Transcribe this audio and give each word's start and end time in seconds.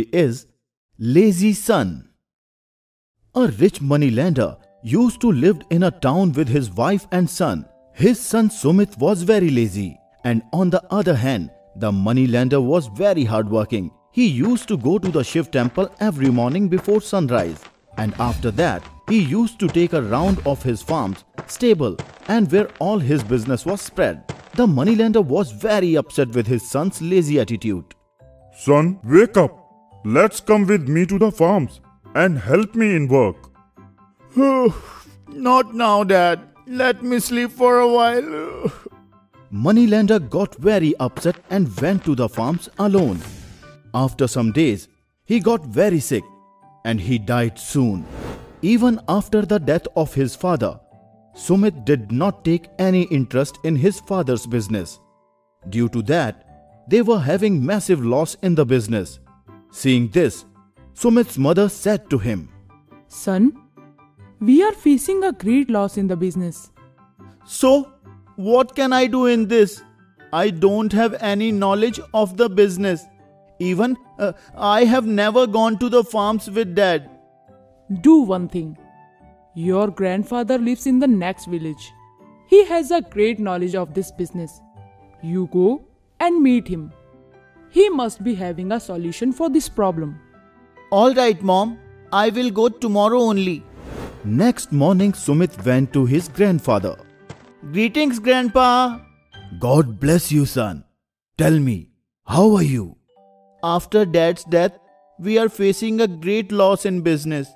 is 0.00 0.46
Lazy 0.98 1.52
Son. 1.52 2.10
A 3.34 3.46
rich 3.48 3.80
moneylender 3.80 4.56
used 4.82 5.20
to 5.20 5.30
live 5.30 5.60
in 5.70 5.84
a 5.84 5.90
town 5.90 6.32
with 6.32 6.48
his 6.48 6.70
wife 6.70 7.06
and 7.12 7.28
son. 7.28 7.64
His 7.94 8.20
son 8.20 8.48
Sumit 8.48 8.98
was 8.98 9.22
very 9.22 9.50
lazy, 9.50 9.98
and 10.24 10.42
on 10.52 10.70
the 10.70 10.82
other 10.92 11.14
hand, 11.14 11.50
the 11.76 11.92
moneylender 11.92 12.60
was 12.60 12.88
very 12.88 13.24
hardworking. 13.24 13.90
He 14.12 14.26
used 14.26 14.68
to 14.68 14.76
go 14.76 14.98
to 14.98 15.10
the 15.10 15.24
Shiv 15.24 15.50
temple 15.50 15.90
every 16.00 16.30
morning 16.30 16.68
before 16.68 17.00
sunrise, 17.00 17.60
and 17.96 18.14
after 18.18 18.50
that, 18.52 18.82
he 19.08 19.20
used 19.20 19.58
to 19.60 19.68
take 19.68 19.92
a 19.92 20.02
round 20.02 20.40
of 20.46 20.62
his 20.62 20.82
farms, 20.82 21.24
stable, 21.46 21.96
and 22.28 22.50
where 22.50 22.68
all 22.78 22.98
his 22.98 23.22
business 23.22 23.64
was 23.64 23.80
spread. 23.80 24.24
The 24.54 24.66
moneylender 24.66 25.22
was 25.22 25.50
very 25.50 25.96
upset 25.96 26.28
with 26.28 26.46
his 26.46 26.68
son's 26.68 27.00
lazy 27.00 27.40
attitude. 27.40 27.94
Son, 28.54 29.00
wake 29.02 29.36
up. 29.38 29.61
Let's 30.04 30.40
come 30.40 30.66
with 30.66 30.88
me 30.88 31.06
to 31.06 31.16
the 31.16 31.30
farms 31.30 31.80
and 32.16 32.36
help 32.36 32.74
me 32.74 32.96
in 32.96 33.06
work. 33.06 33.36
Not 35.28 35.74
now, 35.74 36.02
Dad. 36.02 36.40
Let 36.66 37.04
me 37.04 37.20
sleep 37.20 37.52
for 37.52 37.78
a 37.78 37.88
while. 37.88 38.72
Moneylender 39.52 40.18
got 40.18 40.56
very 40.56 40.96
upset 40.98 41.36
and 41.50 41.80
went 41.80 42.04
to 42.04 42.16
the 42.16 42.28
farms 42.28 42.68
alone. 42.78 43.20
After 43.94 44.26
some 44.26 44.50
days, 44.50 44.88
he 45.24 45.38
got 45.38 45.66
very 45.66 46.00
sick 46.00 46.24
and 46.84 47.00
he 47.00 47.18
died 47.18 47.56
soon. 47.56 48.04
Even 48.62 49.00
after 49.08 49.42
the 49.42 49.60
death 49.60 49.86
of 49.94 50.14
his 50.14 50.34
father, 50.34 50.80
Sumit 51.36 51.84
did 51.84 52.10
not 52.10 52.44
take 52.44 52.68
any 52.78 53.02
interest 53.04 53.58
in 53.62 53.76
his 53.76 54.00
father's 54.00 54.46
business. 54.46 54.98
Due 55.68 55.88
to 55.90 56.02
that, 56.02 56.44
they 56.88 57.02
were 57.02 57.20
having 57.20 57.64
massive 57.64 58.04
loss 58.04 58.34
in 58.42 58.56
the 58.56 58.66
business. 58.66 59.20
Seeing 59.72 60.08
this, 60.08 60.44
Sumit's 60.92 61.38
mother 61.38 61.68
said 61.68 62.10
to 62.10 62.18
him, 62.18 62.50
Son, 63.08 63.56
we 64.38 64.62
are 64.62 64.72
facing 64.72 65.24
a 65.24 65.32
great 65.32 65.70
loss 65.70 65.96
in 65.96 66.06
the 66.06 66.16
business. 66.16 66.70
So, 67.46 67.90
what 68.36 68.76
can 68.76 68.92
I 68.92 69.06
do 69.06 69.26
in 69.26 69.48
this? 69.48 69.82
I 70.32 70.50
don't 70.50 70.92
have 70.92 71.14
any 71.20 71.50
knowledge 71.52 72.00
of 72.12 72.36
the 72.36 72.50
business. 72.50 73.02
Even 73.60 73.96
uh, 74.18 74.32
I 74.54 74.84
have 74.84 75.06
never 75.06 75.46
gone 75.46 75.78
to 75.78 75.88
the 75.88 76.04
farms 76.04 76.50
with 76.50 76.74
dad. 76.74 77.08
Do 78.02 78.20
one 78.20 78.48
thing. 78.48 78.76
Your 79.54 79.88
grandfather 79.88 80.58
lives 80.58 80.86
in 80.86 80.98
the 80.98 81.06
next 81.06 81.46
village. 81.46 81.92
He 82.46 82.64
has 82.66 82.90
a 82.90 83.00
great 83.00 83.38
knowledge 83.38 83.74
of 83.74 83.94
this 83.94 84.10
business. 84.10 84.60
You 85.22 85.48
go 85.50 85.82
and 86.20 86.42
meet 86.42 86.68
him. 86.68 86.92
He 87.72 87.88
must 87.88 88.22
be 88.22 88.34
having 88.34 88.70
a 88.72 88.78
solution 88.78 89.32
for 89.32 89.48
this 89.48 89.68
problem. 89.68 90.20
All 90.90 91.14
right, 91.14 91.42
mom. 91.42 91.78
I 92.12 92.28
will 92.28 92.50
go 92.50 92.68
tomorrow 92.68 93.18
only. 93.18 93.64
Next 94.24 94.72
morning, 94.72 95.12
Sumit 95.12 95.64
went 95.64 95.92
to 95.94 96.04
his 96.04 96.28
grandfather. 96.28 96.96
Greetings, 97.72 98.18
grandpa. 98.18 98.98
God 99.58 99.98
bless 99.98 100.30
you, 100.30 100.44
son. 100.44 100.84
Tell 101.38 101.58
me, 101.58 101.88
how 102.26 102.54
are 102.56 102.62
you? 102.62 102.96
After 103.64 104.04
dad's 104.04 104.44
death, 104.44 104.78
we 105.18 105.38
are 105.38 105.48
facing 105.48 106.00
a 106.00 106.06
great 106.06 106.52
loss 106.52 106.84
in 106.84 107.00
business. 107.00 107.48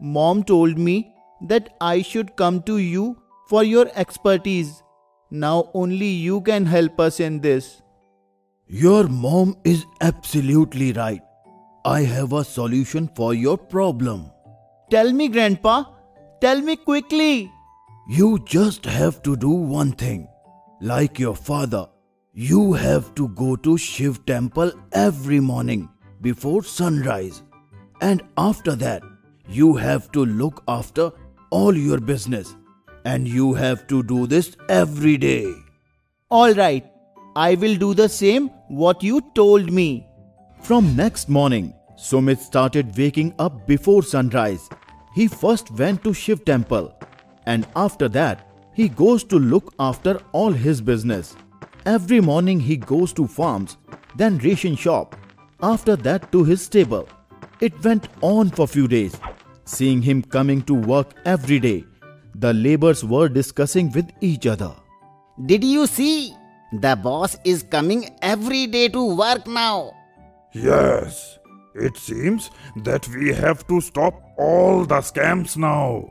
Mom 0.00 0.42
told 0.44 0.78
me 0.78 1.14
that 1.48 1.70
I 1.80 2.02
should 2.02 2.36
come 2.36 2.62
to 2.64 2.78
you 2.78 3.16
for 3.48 3.64
your 3.64 3.90
expertise. 3.94 4.82
Now 5.30 5.70
only 5.72 6.06
you 6.06 6.40
can 6.42 6.66
help 6.66 7.00
us 7.00 7.20
in 7.20 7.40
this. 7.40 7.81
Your 8.74 9.06
mom 9.06 9.54
is 9.64 9.84
absolutely 10.00 10.94
right. 10.94 11.20
I 11.84 12.04
have 12.04 12.32
a 12.32 12.42
solution 12.42 13.06
for 13.14 13.34
your 13.34 13.58
problem. 13.58 14.30
Tell 14.90 15.12
me, 15.12 15.28
Grandpa. 15.28 15.84
Tell 16.40 16.62
me 16.62 16.76
quickly. 16.76 17.52
You 18.08 18.38
just 18.46 18.86
have 18.86 19.20
to 19.24 19.36
do 19.36 19.50
one 19.50 19.92
thing. 19.92 20.26
Like 20.80 21.18
your 21.18 21.36
father, 21.36 21.86
you 22.32 22.72
have 22.72 23.14
to 23.16 23.28
go 23.40 23.56
to 23.56 23.76
Shiv 23.76 24.24
temple 24.24 24.72
every 24.92 25.38
morning 25.38 25.90
before 26.22 26.62
sunrise. 26.64 27.42
And 28.00 28.22
after 28.38 28.74
that, 28.76 29.02
you 29.50 29.74
have 29.74 30.10
to 30.12 30.24
look 30.24 30.62
after 30.66 31.10
all 31.50 31.76
your 31.76 32.00
business. 32.00 32.56
And 33.04 33.28
you 33.28 33.52
have 33.52 33.86
to 33.88 34.02
do 34.02 34.26
this 34.26 34.56
every 34.70 35.18
day. 35.18 35.52
All 36.30 36.54
right. 36.54 36.91
I 37.34 37.54
will 37.54 37.76
do 37.76 37.94
the 37.94 38.08
same 38.08 38.48
what 38.68 39.02
you 39.02 39.20
told 39.34 39.72
me. 39.72 40.06
From 40.60 40.94
next 40.96 41.28
morning, 41.28 41.74
Sumit 41.96 42.38
started 42.38 42.96
waking 42.96 43.34
up 43.38 43.66
before 43.66 44.02
sunrise. 44.02 44.68
He 45.14 45.28
first 45.28 45.70
went 45.70 46.04
to 46.04 46.12
Shiv 46.12 46.44
temple 46.44 46.94
and 47.46 47.66
after 47.76 48.08
that 48.08 48.46
he 48.74 48.88
goes 48.88 49.24
to 49.24 49.38
look 49.38 49.74
after 49.78 50.20
all 50.32 50.52
his 50.52 50.80
business. 50.80 51.36
Every 51.84 52.20
morning 52.20 52.60
he 52.60 52.76
goes 52.76 53.12
to 53.14 53.26
farms, 53.26 53.76
then 54.16 54.38
ration 54.38 54.76
shop, 54.76 55.16
after 55.62 55.96
that 55.96 56.30
to 56.32 56.44
his 56.44 56.62
stable. 56.62 57.08
It 57.60 57.84
went 57.84 58.08
on 58.20 58.50
for 58.50 58.66
few 58.66 58.88
days. 58.88 59.16
Seeing 59.64 60.02
him 60.02 60.22
coming 60.22 60.62
to 60.62 60.74
work 60.74 61.14
every 61.24 61.58
day, 61.60 61.84
the 62.34 62.52
laborers 62.52 63.04
were 63.04 63.28
discussing 63.28 63.90
with 63.92 64.10
each 64.20 64.46
other. 64.46 64.74
Did 65.46 65.64
you 65.64 65.86
see? 65.86 66.34
The 66.72 66.96
boss 66.96 67.36
is 67.44 67.62
coming 67.62 68.08
every 68.22 68.66
day 68.66 68.88
to 68.88 69.14
work 69.14 69.46
now. 69.46 69.92
Yes, 70.52 71.38
it 71.74 71.96
seems 71.96 72.50
that 72.84 73.06
we 73.08 73.32
have 73.34 73.66
to 73.66 73.80
stop 73.80 74.14
all 74.38 74.84
the 74.84 75.00
scams 75.00 75.56
now. 75.56 76.10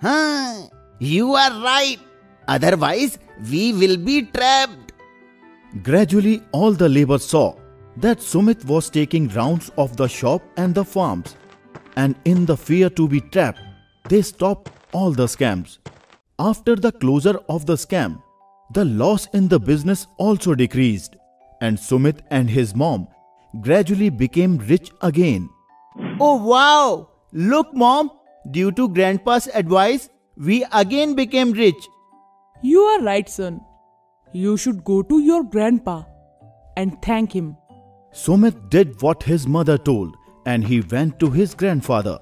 Huh? 0.00 0.68
You 1.00 1.34
are 1.34 1.62
right. 1.62 1.98
Otherwise, 2.46 3.18
we 3.50 3.72
will 3.72 3.96
be 3.96 4.22
trapped. 4.22 4.92
Gradually, 5.82 6.42
all 6.52 6.72
the 6.72 6.88
labour 6.88 7.18
saw 7.18 7.56
that 7.96 8.18
Sumit 8.18 8.64
was 8.64 8.88
taking 8.88 9.28
rounds 9.28 9.70
of 9.76 9.96
the 9.96 10.08
shop 10.08 10.42
and 10.56 10.74
the 10.74 10.84
farms, 10.84 11.34
and 11.96 12.14
in 12.24 12.46
the 12.46 12.56
fear 12.56 12.88
to 12.90 13.08
be 13.08 13.20
trapped, 13.20 13.60
they 14.08 14.22
stopped 14.22 14.70
all 14.92 15.10
the 15.10 15.26
scams. 15.26 15.78
After 16.38 16.76
the 16.76 16.92
closure 16.92 17.40
of 17.48 17.66
the 17.66 17.74
scam, 17.74 18.22
the 18.72 18.84
loss 18.84 19.26
in 19.32 19.48
the 19.48 19.58
business 19.58 20.06
also 20.18 20.54
decreased, 20.54 21.16
and 21.60 21.78
Sumit 21.78 22.20
and 22.30 22.50
his 22.50 22.74
mom 22.74 23.08
gradually 23.60 24.10
became 24.10 24.58
rich 24.58 24.90
again. 25.02 25.48
Oh 26.20 26.36
wow! 26.42 27.08
Look, 27.32 27.74
mom, 27.74 28.10
due 28.50 28.72
to 28.72 28.88
grandpa's 28.88 29.48
advice, 29.48 30.08
we 30.36 30.64
again 30.72 31.14
became 31.14 31.52
rich. 31.52 31.88
You 32.62 32.80
are 32.80 33.02
right, 33.02 33.28
son. 33.28 33.60
You 34.32 34.56
should 34.56 34.84
go 34.84 35.02
to 35.02 35.20
your 35.20 35.44
grandpa 35.44 36.04
and 36.76 37.00
thank 37.02 37.32
him. 37.32 37.56
Sumit 38.12 38.70
did 38.70 39.00
what 39.02 39.22
his 39.22 39.46
mother 39.46 39.78
told 39.78 40.16
and 40.46 40.64
he 40.64 40.80
went 40.80 41.18
to 41.20 41.30
his 41.30 41.54
grandfather. 41.54 42.18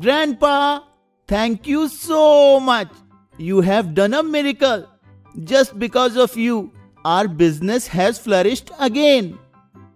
Grandpa, 0.00 0.80
thank 1.28 1.66
you 1.66 1.88
so 1.88 2.60
much. 2.60 2.88
You 3.38 3.60
have 3.60 3.94
done 3.94 4.14
a 4.14 4.22
miracle. 4.22 4.86
Just 5.42 5.78
because 5.80 6.16
of 6.16 6.36
you, 6.36 6.72
our 7.04 7.26
business 7.26 7.88
has 7.88 8.18
flourished 8.18 8.70
again. 8.78 9.36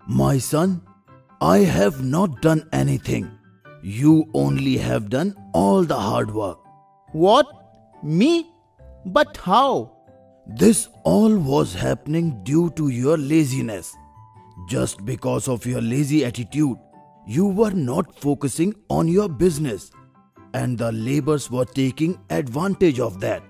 My 0.09 0.39
son, 0.39 0.83
I 1.41 1.59
have 1.59 2.03
not 2.03 2.43
done 2.43 2.69
anything. 2.73 3.31
You 3.81 4.29
only 4.35 4.77
have 4.79 5.09
done 5.09 5.37
all 5.55 5.85
the 5.85 5.99
hard 5.99 6.35
work. 6.35 6.59
What? 7.13 7.47
Me? 8.03 8.51
But 9.07 9.37
how? 9.37 9.93
This 10.57 10.89
all 11.05 11.37
was 11.37 11.73
happening 11.73 12.43
due 12.43 12.71
to 12.71 12.89
your 12.89 13.17
laziness. 13.17 13.95
Just 14.69 15.05
because 15.05 15.47
of 15.47 15.65
your 15.65 15.81
lazy 15.81 16.25
attitude, 16.25 16.77
you 17.27 17.47
were 17.47 17.71
not 17.71 18.19
focusing 18.19 18.75
on 18.91 19.07
your 19.07 19.29
business, 19.29 19.93
and 20.53 20.77
the 20.77 20.91
laborers 20.91 21.49
were 21.51 21.65
taking 21.65 22.19
advantage 22.31 22.99
of 22.99 23.21
that 23.21 23.43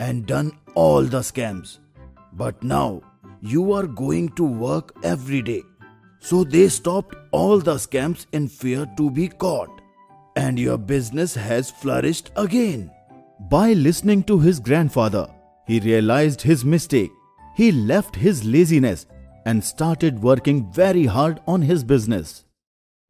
and 0.00 0.26
done 0.26 0.52
all 0.74 1.02
the 1.02 1.20
scams. 1.20 1.78
But 2.32 2.62
now 2.62 3.02
you 3.40 3.72
are 3.72 3.86
going 3.86 4.30
to 4.30 4.44
work 4.44 4.94
every 5.02 5.42
day. 5.42 5.62
So 6.20 6.44
they 6.44 6.68
stopped 6.68 7.14
all 7.32 7.58
the 7.58 7.76
scams 7.76 8.26
in 8.32 8.48
fear 8.48 8.86
to 8.96 9.10
be 9.10 9.28
caught. 9.28 9.80
And 10.36 10.58
your 10.58 10.78
business 10.78 11.34
has 11.34 11.70
flourished 11.70 12.30
again. 12.36 12.90
By 13.50 13.72
listening 13.72 14.24
to 14.24 14.38
his 14.38 14.60
grandfather, 14.60 15.28
he 15.66 15.80
realized 15.80 16.42
his 16.42 16.64
mistake. 16.64 17.10
He 17.56 17.72
left 17.72 18.14
his 18.14 18.44
laziness 18.44 19.06
and 19.46 19.64
started 19.64 20.22
working 20.22 20.70
very 20.72 21.06
hard 21.06 21.40
on 21.46 21.62
his 21.62 21.82
business. 21.82 22.44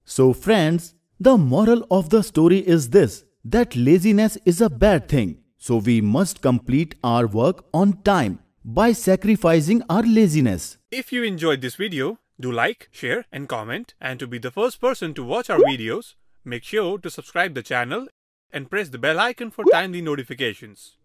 So, 0.05 0.33
friends, 0.33 0.95
the 1.19 1.37
moral 1.37 1.87
of 1.91 2.11
the 2.11 2.23
story 2.23 2.59
is 2.59 2.91
this 2.91 3.25
that 3.45 3.75
laziness 3.75 4.39
is 4.45 4.61
a 4.61 4.71
bad 4.71 5.09
thing. 5.09 5.40
So, 5.63 5.77
we 5.77 6.01
must 6.01 6.41
complete 6.41 6.95
our 7.05 7.27
work 7.27 7.65
on 7.73 8.03
time 8.03 8.39
by 8.65 8.93
sacrificing 8.93 9.83
our 9.91 10.03
laziness. 10.03 10.79
If 10.91 11.13
you 11.13 11.23
enjoyed 11.23 11.61
this 11.61 11.77
video, 11.77 12.19
Do 12.41 12.51
like, 12.51 12.89
share, 12.91 13.27
and 13.31 13.47
comment. 13.47 13.93
And 14.01 14.19
to 14.19 14.27
be 14.27 14.39
the 14.39 14.51
first 14.51 14.81
person 14.81 15.13
to 15.15 15.23
watch 15.23 15.51
our 15.51 15.59
videos, 15.59 16.15
make 16.43 16.65
sure 16.65 16.99
to 16.99 17.11
subscribe 17.11 17.53
the 17.53 17.63
channel 17.63 18.09
and 18.51 18.71
press 18.71 18.89
the 18.89 18.99
bell 18.99 19.21
icon 19.21 19.51
for 19.51 19.65
timely 19.71 20.01
notifications. 20.01 20.97